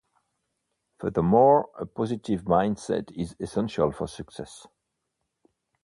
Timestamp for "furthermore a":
0.97-1.85